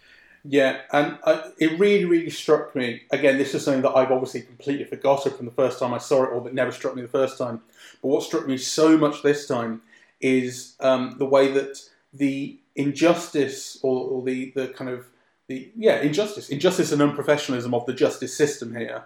[0.46, 2.88] Yeah, and I, it really, really struck me.
[3.10, 6.24] Again, this is something that I've obviously completely forgotten from the first time I saw
[6.24, 7.62] it, or that never struck me the first time.
[8.02, 9.80] But what struck me so much this time
[10.20, 11.72] is um, the way that
[12.12, 15.06] the injustice, or, or the, the kind of
[15.48, 19.04] the yeah injustice, injustice and unprofessionalism of the justice system here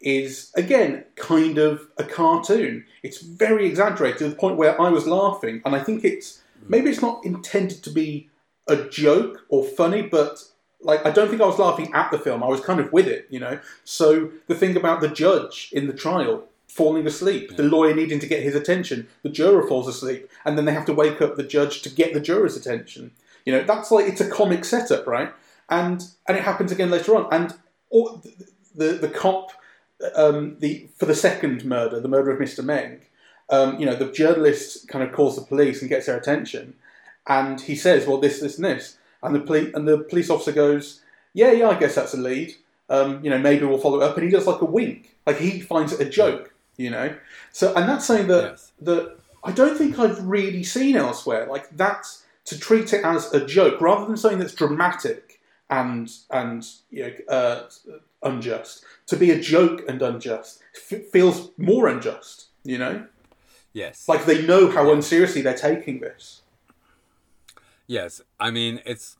[0.00, 2.84] is again kind of a cartoon.
[3.02, 6.90] It's very exaggerated to the point where I was laughing, and I think it's maybe
[6.90, 8.28] it's not intended to be
[8.66, 10.44] a joke or funny, but
[10.80, 12.42] like I don't think I was laughing at the film.
[12.42, 13.58] I was kind of with it, you know.
[13.84, 18.26] So the thing about the judge in the trial falling asleep, the lawyer needing to
[18.26, 21.42] get his attention, the juror falls asleep, and then they have to wake up the
[21.42, 23.10] judge to get the juror's attention.
[23.44, 25.32] You know, that's like it's a comic setup, right?
[25.70, 27.28] And and it happens again later on.
[27.32, 27.54] And
[27.90, 28.22] all,
[28.74, 29.52] the the cop,
[30.14, 33.00] um, the for the second murder, the murder of Mister Meng,
[33.50, 36.74] um, you know, the journalist kind of calls the police and gets their attention,
[37.26, 40.52] and he says, "Well, this, this, and this," and the police and the police officer
[40.52, 41.02] goes,
[41.34, 42.54] "Yeah, yeah, I guess that's a lead.
[42.88, 45.38] Um, you know, maybe we'll follow it up." And he does like a wink, like
[45.38, 47.14] he finds it a joke, you know.
[47.52, 48.72] So, and that's something that Yes.
[48.82, 51.46] that I don't think I've really seen elsewhere.
[51.46, 55.27] Like that's to treat it as a joke rather than something that's dramatic
[55.70, 57.68] and and you know, uh,
[58.22, 58.84] unjust.
[59.06, 62.46] To be a joke and unjust f- feels more unjust.
[62.64, 63.06] You know,
[63.72, 64.08] Yes.
[64.08, 66.42] like they know how unseriously they're taking this.
[67.86, 69.16] Yes, I mean it's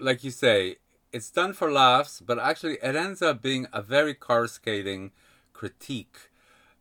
[0.00, 0.76] like you say,
[1.12, 5.12] it's done for laughs, but actually it ends up being a very coruscating
[5.52, 6.30] critique,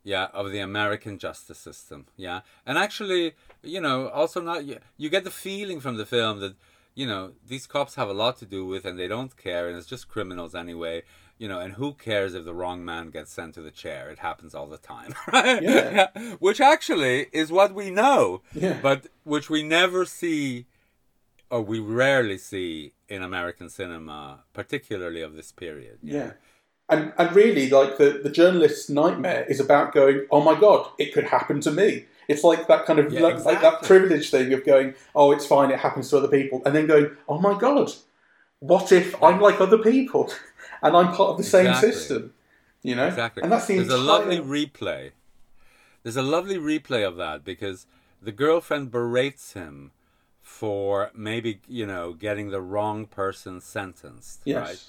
[0.03, 5.09] yeah, of the American justice system, yeah, and actually, you know, also not you, you
[5.09, 6.55] get the feeling from the film that
[6.99, 9.77] you know these cops have a lot to do with and they don't care and
[9.77, 11.03] it's just criminals anyway.
[11.39, 14.09] You know, and who cares if the wrong man gets sent to the chair?
[14.09, 15.61] It happens all the time, right?
[15.61, 16.07] Yeah.
[16.39, 18.79] Which actually is what we know, Yeah.
[18.81, 20.65] but which we never see
[21.51, 25.99] or we rarely see in American cinema, particularly of this period.
[26.01, 26.31] Yeah.
[26.89, 31.13] And, and really, like the, the journalist's nightmare is about going, oh my god, it
[31.13, 32.05] could happen to me.
[32.27, 35.45] It's like that kind of Yeah, like, like that privilege thing of going, oh, it's
[35.45, 37.91] fine, it happens to other people, and then going, oh my god,
[38.59, 40.31] what if I'm like other people
[40.81, 42.33] and I'm part of the same system?
[42.83, 43.43] You know, Exactly.
[43.43, 43.99] and that's the There's entire...
[43.99, 45.11] a lovely replay.
[46.03, 47.85] There's a lovely replay of that because
[48.21, 49.91] the girlfriend berates him
[50.41, 54.67] for maybe, you know, getting the wrong person sentenced, Yes.
[54.67, 54.83] right?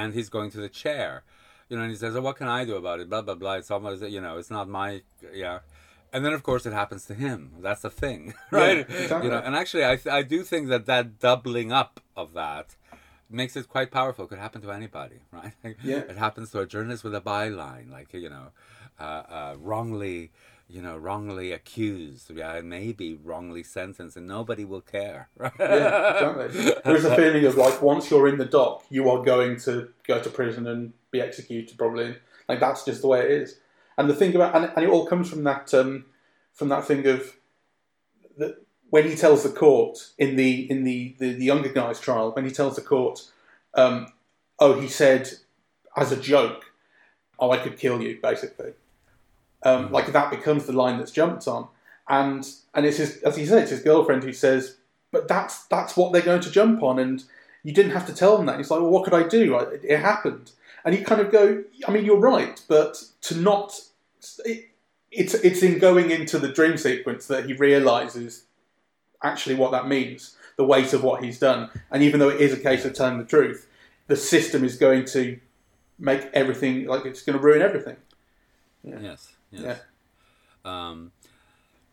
[0.00, 1.22] And he's going to the chair.
[1.68, 3.10] You know, and he says, oh, what can I do about it?
[3.10, 3.54] Blah, blah, blah.
[3.54, 5.02] It's almost, you know, it's not my,
[5.34, 5.60] yeah.
[6.12, 7.52] And then, of course, it happens to him.
[7.60, 8.80] That's the thing, right?
[8.80, 9.28] exactly.
[9.28, 12.76] You know, and actually, I, I do think that that doubling up of that
[13.30, 14.26] makes it quite powerful.
[14.26, 15.52] It could happen to anybody, right?
[15.82, 15.98] Yeah.
[15.98, 18.48] It happens to a journalist with a byline, like you know,
[19.00, 20.30] uh, uh, wrongly,
[20.68, 25.52] you know, wrongly accused, yeah, maybe wrongly sentenced, and nobody will care, right?
[25.58, 26.74] Yeah, exactly.
[26.84, 30.20] There's a feeling of like once you're in the dock, you are going to go
[30.20, 31.78] to prison and be executed.
[31.78, 32.16] Probably,
[32.48, 33.58] like that's just the way it is.
[33.98, 36.06] And the thing about and, and it all comes from that um,
[36.52, 37.36] from that thing of
[38.38, 38.56] that
[38.90, 42.44] when he tells the court in the in the, the, the younger guy's trial, when
[42.44, 43.26] he tells the court,
[43.74, 44.08] um,
[44.58, 45.30] oh, he said
[45.96, 46.72] as a joke,
[47.38, 48.72] oh, I could kill you, basically.
[49.62, 51.68] Um, Like that becomes the line that's jumped on,
[52.08, 54.76] and and it's his, as he said, it's his girlfriend who says,
[55.10, 57.24] but that's that's what they're going to jump on, and
[57.62, 58.58] you didn't have to tell them that.
[58.58, 59.56] He's like, well, what could I do?
[59.56, 60.50] I- It happened,
[60.84, 63.80] and you kind of go, I mean, you're right, but to not,
[64.44, 64.70] it,
[65.10, 68.44] it's it's in going into the dream sequence that he realizes
[69.22, 72.52] actually what that means, the weight of what he's done, and even though it is
[72.52, 73.68] a case of telling the truth,
[74.06, 75.38] the system is going to
[75.98, 77.96] make everything like it's going to ruin everything.
[78.82, 79.62] Yes, yes.
[79.62, 79.76] Yeah.
[80.64, 81.12] Um,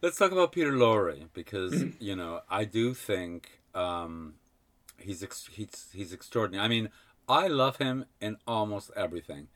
[0.02, 4.36] let's talk about Peter Lorre because you know I do think um,
[4.97, 6.63] he's ex- he's he's extraordinary.
[6.63, 6.89] I mean,
[7.29, 9.47] I love him in almost everything,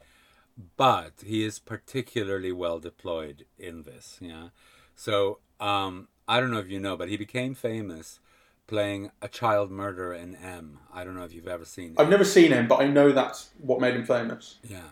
[0.78, 4.20] but he is particularly well deployed in this.
[4.22, 4.50] Yeah,
[4.96, 8.20] so um, I don't know if you know, but he became famous
[8.68, 10.80] playing a child murderer in M.
[10.94, 11.96] I don't know if you've ever seen.
[11.98, 14.58] I've never seen him, but I know that's what made him famous.
[14.64, 14.92] Yeah.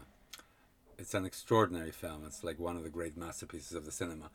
[0.98, 2.24] It's an extraordinary film.
[2.26, 4.30] It's like one of the great masterpieces of the cinema.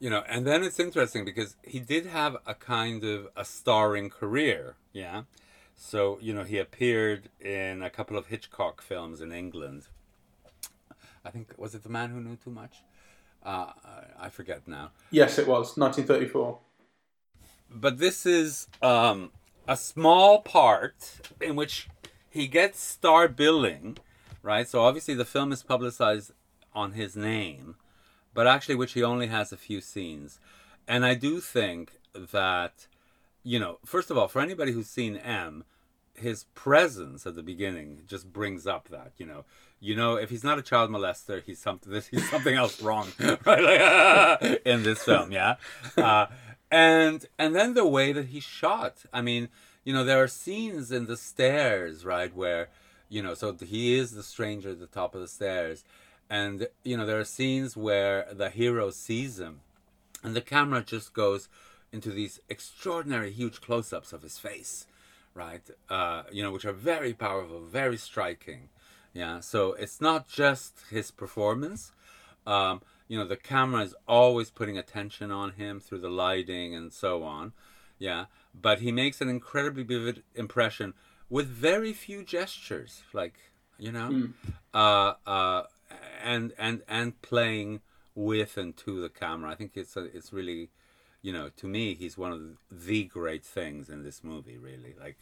[0.00, 4.10] You know, and then it's interesting because he did have a kind of a starring
[4.10, 5.22] career, yeah.
[5.76, 9.88] So, you know, he appeared in a couple of Hitchcock films in England.
[11.24, 12.76] I think was it The Man Who Knew Too Much?
[13.44, 13.72] Uh,
[14.20, 14.90] I forget now.
[15.10, 16.58] Yes, it was 1934.
[17.70, 19.30] but this is um,
[19.66, 21.88] a small part in which
[22.30, 23.98] he gets star billing,
[24.42, 24.68] right?
[24.68, 26.32] So obviously the film is publicized
[26.74, 27.76] on his name,
[28.32, 30.38] but actually which he only has a few scenes.
[30.86, 32.86] And I do think that,
[33.42, 35.64] you know, first of all, for anybody who's seen M,
[36.14, 39.44] his presence at the beginning just brings up that, you know,
[39.80, 41.92] you know, if he's not a child molester, he's something.
[42.10, 43.08] He's something else wrong,
[43.44, 44.40] right?
[44.40, 45.56] Like, in this film, yeah.
[45.96, 46.26] Uh,
[46.70, 49.04] and and then the way that he's shot.
[49.12, 49.48] I mean,
[49.82, 52.68] you know, there are scenes in the stairs, right, where
[53.08, 55.84] you know, so he is the stranger at the top of the stairs,
[56.30, 59.62] and you know, there are scenes where the hero sees him,
[60.22, 61.48] and the camera just goes
[61.92, 64.86] into these extraordinary huge close-ups of his face
[65.34, 65.62] right?
[65.88, 68.68] Uh, you know which are very powerful very striking.
[69.12, 71.92] Yeah so it's not just his performance.
[72.46, 76.92] Um, you know the camera is always putting attention on him through the lighting and
[76.92, 77.52] so on.
[77.98, 80.94] Yeah but he makes an incredibly vivid impression
[81.30, 83.34] with very few gestures like
[83.78, 84.28] you know?
[84.72, 85.62] Uh, uh,
[86.22, 87.80] and and and playing
[88.14, 89.50] with and to the camera.
[89.50, 90.70] I think it's a, it's really,
[91.22, 92.40] you know, to me, he's one of
[92.86, 94.58] the great things in this movie.
[94.58, 95.18] Really, like,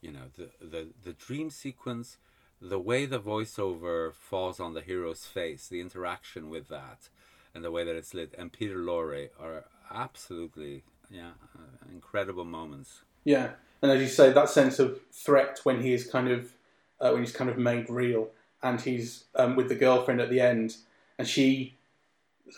[0.00, 2.18] you know, the the the dream sequence,
[2.60, 7.08] the way the voiceover falls on the hero's face, the interaction with that,
[7.54, 13.02] and the way that it's lit, and Peter Lorre are absolutely, yeah, uh, incredible moments.
[13.24, 13.50] Yeah,
[13.82, 16.52] and as you say, that sense of threat when he is kind of
[17.00, 18.28] uh, when he's kind of made real,
[18.62, 20.76] and he's um, with the girlfriend at the end,
[21.18, 21.76] and she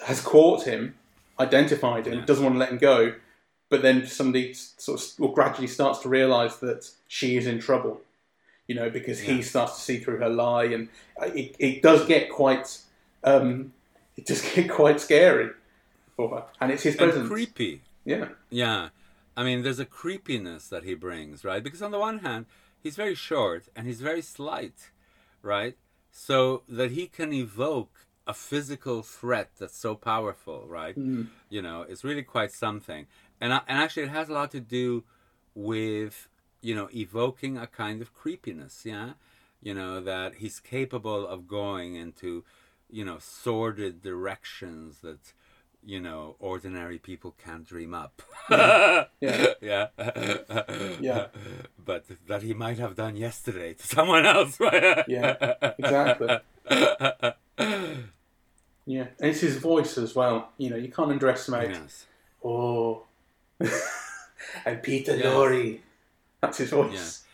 [0.06, 0.94] has caught him,
[1.38, 2.24] identified him, Yeah.
[2.24, 3.14] doesn't want to let him go,
[3.68, 8.00] but then somebody sort of or gradually starts to realise that she is in trouble,
[8.68, 10.88] you know, because he starts to see through her lie, and
[11.20, 12.78] uh, it, it does get quite,
[13.24, 13.72] um,
[14.16, 15.50] it does get quite scary
[16.16, 17.28] for her, and it's his And presence.
[17.28, 17.82] creepy.
[18.04, 18.90] Yeah, Yeah.
[19.36, 21.60] I mean, there's a creepiness that he brings, right?
[21.60, 22.46] Because on the one hand,
[22.80, 24.90] he's very short and he's very slight,
[25.42, 25.76] right?
[26.12, 27.93] So that he can evoke
[28.26, 30.96] a physical threat that's so powerful, right?
[30.98, 31.24] Mm-hmm.
[31.50, 33.06] You know, it's really quite something.
[33.40, 35.04] And, I- and actually, it has a lot to do
[35.54, 36.28] with,
[36.62, 39.10] you know, evoking a kind of creepiness, yeah?
[39.62, 42.44] You know, that he's capable of going into,
[42.90, 45.32] you know, sordid directions that,
[45.84, 48.22] you know, ordinary people can't dream up.
[48.48, 49.08] Mm-hmm.
[49.20, 49.88] yeah, yeah.
[51.00, 51.26] Yeah.
[51.84, 55.04] But that he might have done yesterday to someone else, right?
[55.08, 56.38] Yeah, exactly.
[57.58, 59.06] yeah.
[59.20, 60.50] And it's his voice as well.
[60.58, 61.70] You know, you can't underestimate.
[61.70, 62.06] yes.
[62.44, 63.04] Oh,
[64.66, 65.26] and Peter Yes.
[65.26, 65.80] Lorre.
[66.40, 67.24] That's his voice.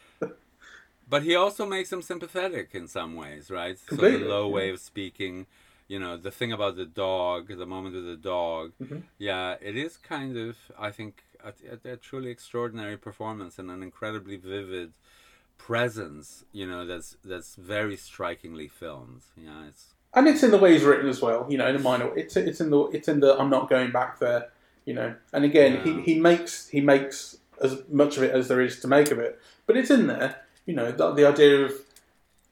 [1.09, 3.77] But he also makes him sympathetic in some ways, right?
[3.79, 5.47] So Completely, the low way of speaking,
[5.89, 8.73] you know, the thing about the dog, the moment with the dog.
[8.81, 9.03] Mhm.
[9.19, 11.53] Yeah, it is kind of, I think, a,
[11.89, 14.93] a, a truly extraordinary performance and an incredibly vivid
[15.59, 19.23] presence, you know, that's that's very strikingly filmed.
[19.37, 21.47] Yeah, it's And it's in the way he's written as well.
[21.49, 22.17] You know, in a minor.
[22.17, 24.49] It's it's in the it's in the I'm not going back there.
[24.85, 25.85] You know, and again, Yeah.
[25.85, 29.19] he, he makes he makes as much of it as there is to make of
[29.19, 30.37] it, but it's in there.
[30.67, 31.73] You know, the, the idea of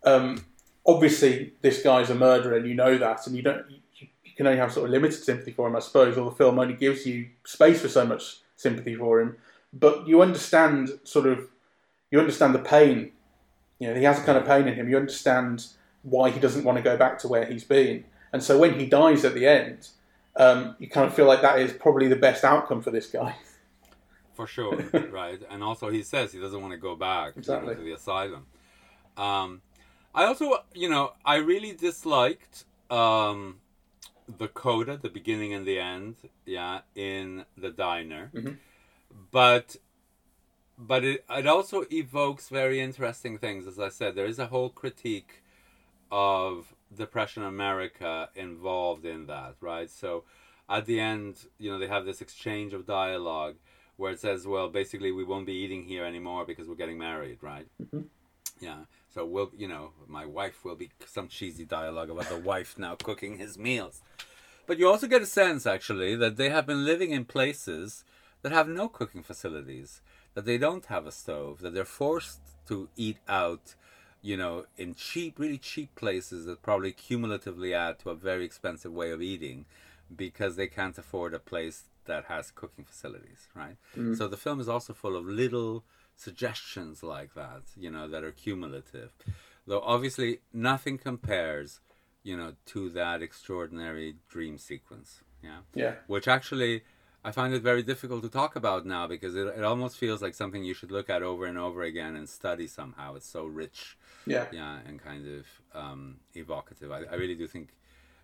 [0.05, 0.45] um,
[0.87, 4.47] obviously this guy's a murderer, and you know that, and you don't you, you can
[4.47, 7.07] only have sort of limited sympathy for him, I suppose, or the film only gives
[7.07, 9.37] you space for so much sympathy for him.
[9.73, 11.49] But you understand sort of
[12.11, 13.13] you understand the pain.
[13.81, 14.89] You know, he has a kind of pain in him.
[14.89, 15.67] You understand
[16.11, 18.87] why he doesn't want to go back to where he's been, and so when he
[18.87, 19.89] dies at the end,
[20.37, 23.35] um, you kind of feel like that is probably the best outcome for this guy.
[24.35, 24.77] For sure,
[25.11, 25.41] right?
[25.51, 27.75] And also, he says he doesn't want to go back you know, Exactly.
[27.75, 28.47] to the asylum.
[29.17, 29.63] Um,
[30.15, 33.57] I also, you know, I really disliked um,
[34.39, 36.17] the coda, the beginning and the end,
[36.47, 38.57] yeah, in the diner, Mhm.
[39.31, 39.77] but
[40.81, 43.67] but it it also evokes very interesting things.
[43.67, 45.43] As I said, there is a whole critique
[46.11, 49.91] of depression America involved in that, right?
[49.91, 50.25] So
[50.69, 53.57] at the end, you know, they have this exchange of dialogue
[53.97, 57.39] where it says, well, basically, we won't be eating here anymore because we're getting married,
[57.43, 57.67] right?
[57.83, 58.05] Mhm.
[58.61, 58.85] Yeah.
[59.13, 62.95] So we'll, you know, my wife will be some cheesy dialogue about the wife now
[62.95, 64.03] cooking his meals.
[64.67, 68.05] But you also get a sense, actually, that they have been living in places
[68.43, 70.01] that have no cooking facilities,
[70.35, 73.75] that they don't have a stove, that they're forced to eat out,
[74.23, 78.93] you know, in cheap, really cheap places that probably cumulatively add to a very expensive
[78.93, 79.65] way of eating
[80.15, 83.77] because they can't afford a place that has cooking facilities, right?
[83.97, 84.17] Mm.
[84.17, 85.85] So the film is also full of little
[86.17, 89.13] suggestions like that, you know, that are cumulative.
[89.67, 91.81] Though obviously nothing compares,
[92.23, 95.23] you know, to that extraordinary dream sequence.
[95.43, 96.83] Yeah Yeah, which actually
[97.25, 100.35] I find it very difficult to talk about now because it, it almost feels like
[100.35, 103.17] something you should look at over and over again and study somehow.
[103.17, 106.93] It's so rich, yeah, yeah, and kind of um, evocative.
[106.93, 107.71] I, I really do think,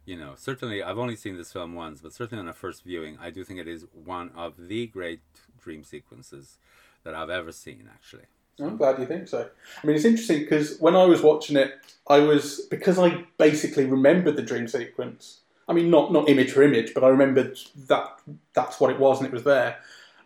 [0.04, 3.18] you know, certainly I've only seen this film once, but certainly on a first viewing,
[3.20, 5.20] I do think it is one of the great
[5.60, 6.58] dream sequences
[7.02, 8.24] that I've ever seen, actually.
[8.60, 9.48] I'm glad you think so.
[9.82, 11.74] I mean, it's interesting because when I was watching it,
[12.08, 15.40] I was because I basically remembered the dream sequence.
[15.68, 18.20] I mean, not not image for image, but I remembered that
[18.54, 19.78] that's what it was, and it was there.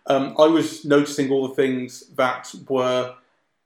[0.07, 3.15] Um, I was noticing all the things that were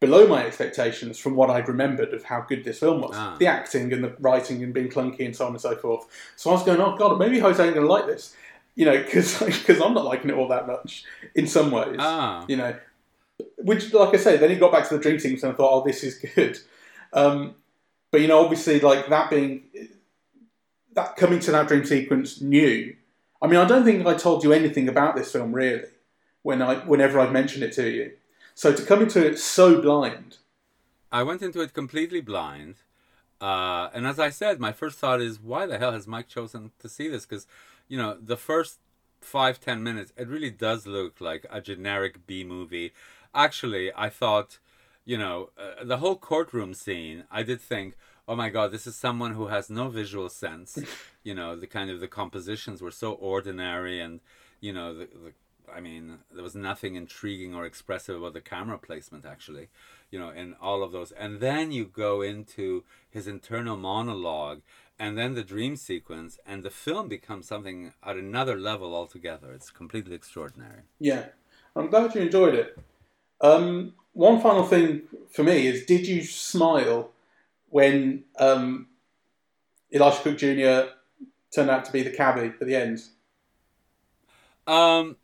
[0.01, 3.13] below my expectations from what I'd remembered of how good this film was.
[3.15, 3.37] Ah.
[3.39, 6.07] The acting and the writing and being clunky and so on and so forth.
[6.35, 8.35] So I was going, oh god, maybe Jose ain't going to like this,
[8.75, 9.41] you know, because
[9.81, 11.05] I'm not liking it all that much
[11.37, 12.77] in some ways Ah, you know,
[13.59, 15.73] which, like I say, then he got back to the dream sequence and I thought,
[15.73, 16.59] oh, this is good.
[17.13, 17.55] Um,
[18.11, 19.63] but you know, obviously, like that being
[20.95, 22.95] that coming to that dream sequence new.
[23.41, 25.85] I mean, I don't think I told you anything about this film really
[26.43, 28.13] when I whenever I've mentioned it to you.
[28.55, 30.39] So to come into it so blind,
[31.11, 32.77] I went into it completely blind.
[33.41, 36.71] Uh, and as I said, my first thought is, why the hell has Mike chosen
[36.79, 37.27] to see this?
[37.27, 37.47] Because,
[37.89, 38.79] you know, the first
[39.21, 42.93] five ten minutes, it really does look like a generic B movie.
[43.35, 44.59] Actually, I thought,
[45.05, 47.25] you know, uh, the whole courtroom scene.
[47.33, 47.97] I did think,
[48.29, 50.79] oh my god, this is someone who has no visual sense.
[51.23, 54.21] you know, the kind of the compositions were so ordinary, and
[54.61, 55.33] you know, the, the
[55.75, 59.69] I mean, there was nothing intriguing or expressive about the camera placement, actually,
[60.11, 61.13] you know, in all of those.
[61.13, 64.61] And then you go into his internal monologue
[64.99, 69.53] and then the dream sequence, and the film becomes something at another level altogether.
[69.53, 70.83] It's completely extraordinary.
[71.01, 71.27] Yeah,
[71.75, 72.79] I'm glad you enjoyed it.
[73.41, 77.11] Um, one final thing for me is did you smile
[77.73, 78.87] when um,
[79.93, 80.93] Elisha Cook Jr.
[81.55, 83.01] turned out to be the cabbie at the end?
[84.67, 85.17] Um,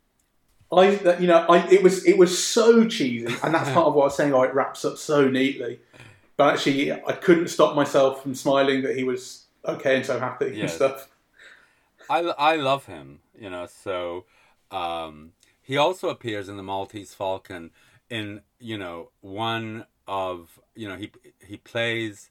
[0.71, 3.93] I, that- you know, I, it was it was so cheesy, and that's part of
[3.93, 4.33] what I was saying.
[4.33, 5.79] Oh, it wraps up so neatly,
[6.37, 10.59] but actually, I couldn't stop myself from smiling that he was okay and so happy
[10.61, 11.07] and stuff.
[12.09, 13.67] I, I love him, you know.
[13.67, 14.25] So
[14.71, 17.69] um, he also appears in the Maltese Falcon
[18.09, 21.11] in you know one of you know he
[21.45, 22.29] he plays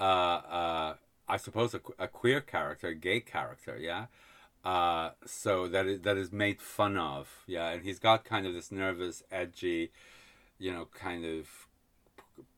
[0.00, 0.94] uh, uh,
[1.28, 4.06] I suppose a, a queer character, a gay character, yeah.
[4.64, 8.52] Uh, so that is that is made fun of, yeah, and he's got kind of
[8.52, 9.90] this nervous, edgy,
[10.58, 11.46] you know, kind of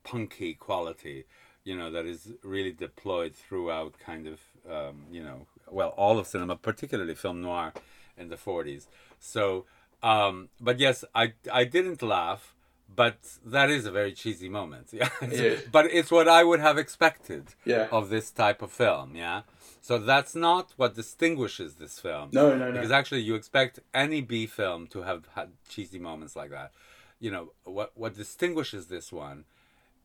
[0.03, 1.24] punky quality,
[1.64, 4.40] you know, that is really deployed throughout kind of,
[4.70, 7.72] um, you know, well, all of cinema, particularly film noir
[8.16, 8.86] in the 40s.
[9.20, 9.64] So,
[10.03, 12.55] um, but yes, I, I didn't laugh,
[12.95, 14.88] but that is a very cheesy moment.
[14.93, 15.09] Yeah.
[15.30, 15.57] Yeah.
[15.70, 17.88] but it's what I would have expected Yeah.
[17.90, 19.14] of this type of film.
[19.16, 19.43] Yeah.
[19.80, 22.30] So that's not what distinguishes this film.
[22.32, 22.72] No, no, no.
[22.72, 26.72] Because actually, you expect any B film to have had cheesy moments like that.
[27.18, 27.90] You know what?
[27.97, 29.45] What distinguishes this one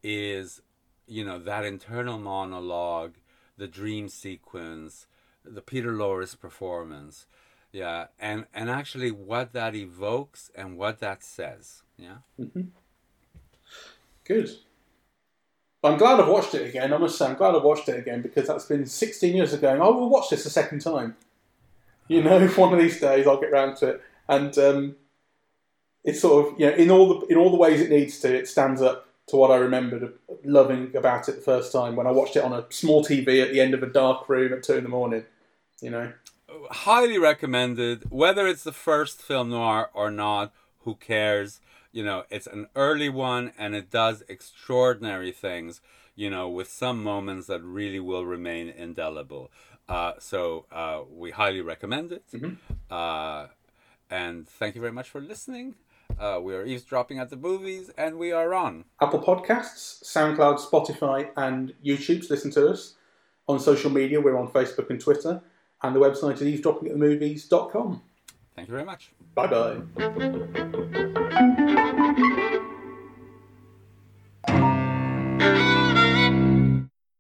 [0.04, 0.62] is,
[1.08, 3.16] you know, that internal monologue,
[3.58, 5.08] the dream sequence,
[5.44, 7.26] the Peter Lorre performance,
[7.72, 11.84] yeah, and and actually what that evokes and what that says.
[11.98, 12.18] Yeah.
[14.24, 14.50] Good.
[15.84, 16.94] I'm glad I've watched it again.
[16.94, 19.70] I must say, I'm glad I've watched it again because that's been 16 years ago.
[19.70, 21.16] I will watch this a second time.
[22.08, 24.96] You know, one of these days I'll get round to it, and um,
[26.04, 28.36] it's sort of you know in all the in all the ways it needs to.
[28.36, 30.14] It stands up to what I remembered
[30.46, 33.52] loving about it the first time when I watched it on a small TV at
[33.52, 35.26] the end of a dark room at two in the morning.
[35.82, 36.14] You know,
[36.72, 38.10] highly recommended.
[38.10, 41.60] Whether it's the first film noir or not, who cares?
[41.92, 45.82] You know, it's an early one and it does extraordinary things.
[46.16, 49.52] You know, with some moments that really will remain indelible.
[49.88, 52.24] Uh, so uh, we highly recommend it.
[52.90, 53.48] Uh,
[54.10, 55.76] and thank you very much for listening.
[56.20, 58.86] Uh, we are eavesdropping at the movies, and we are on.
[59.02, 62.96] Apple Podcasts, SoundCloud, Spotify, and YouTube to listen to us.
[63.48, 65.42] On social media, we're on Facebook and Twitter,
[65.84, 68.02] and the website is eavesdroppingatthemovies.com.
[68.56, 69.12] Thank you very much.
[69.36, 69.78] Bye bye.